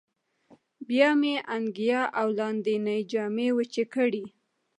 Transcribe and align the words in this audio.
بیا 0.87 1.09
مې 1.19 1.33
انګیا 1.55 2.01
او 2.19 2.27
لاندینۍ 2.37 2.99
جامې 3.11 3.47
وچې 3.57 3.83
کړې. 3.93 4.23